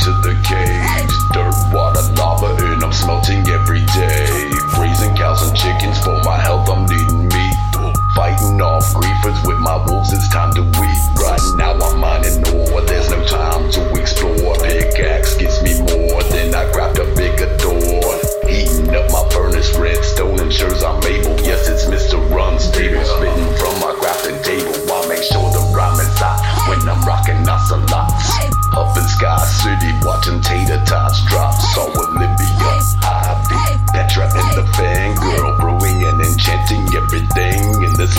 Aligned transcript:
to 0.00 0.12
the 0.22 0.34
cage. 0.48 1.12
Dirt, 1.32 1.54
water, 1.74 2.02
lava, 2.16 2.56
and 2.72 2.82
I'm 2.82 2.92
smelting 2.92 3.46
every 3.48 3.84
day. 3.86 4.09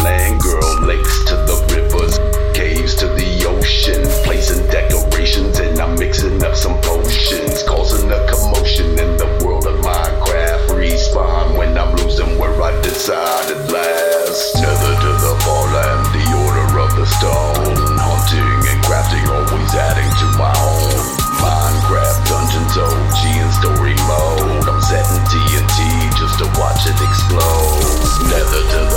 land 0.04 0.42
girl, 0.42 0.82
lakes 0.82 1.26
to 1.26 1.36
the 1.46 1.58
rivers, 1.74 2.18
caves 2.54 2.96
to 2.96 3.08
the 3.08 3.46
ocean, 3.46 4.02
placing 4.24 4.66
decorations 4.68 5.60
and 5.60 5.80
I'm 5.80 5.98
mixing 5.98 6.44
up 6.44 6.56
some 6.56 6.80
potions, 6.82 7.64
causing 7.64 8.10
a 8.12 8.20
commotion 8.28 8.98
in 8.98 9.18
the 9.18 9.30
world 9.46 9.66
of 9.68 9.80
Minecraft. 9.82 10.74
Respawn 10.74 11.58
when 11.58 11.78
I'm 11.78 11.96
losing 11.98 12.38
where 12.38 12.54
I 12.62 12.74
decided 12.82 13.72
last. 13.72 14.56
Tether 14.58 14.96
to 14.98 15.12
the 15.22 15.34
fallen, 15.46 15.98
the 16.14 16.26
order 16.46 16.80
of 16.82 16.92
the 16.98 17.06
stone, 17.06 17.98
hunting 17.98 18.62
and 18.70 18.80
crafting, 18.84 19.26
always 19.30 19.74
adding 19.76 20.10
to 20.22 20.28
my 20.38 20.54
own. 20.58 21.22
Minecraft 21.42 22.22
dungeons 22.30 22.78
OG 22.78 23.22
and 23.42 23.54
story 23.58 23.98
mode. 24.06 24.70
I'm 24.70 24.82
setting 24.82 25.22
TNT 25.26 25.78
just 26.18 26.38
to 26.38 26.46
watch 26.62 26.86
it 26.86 26.98
explode. 27.02 27.82
Nether 28.30 28.62
to 28.62 28.91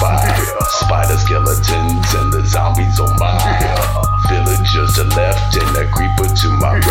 fire. 0.00 0.34
Spider 0.80 1.16
skeletons 1.18 2.14
and 2.14 2.32
the 2.32 2.42
zombies 2.46 2.98
on 2.98 3.14
my 3.18 3.36
Villagers 4.28 4.98
to 4.98 5.04
left 5.14 5.56
and 5.56 5.76
a 5.76 5.90
creeper 5.90 6.34
to 6.34 6.48
my 6.56 6.78
right. 6.78 6.89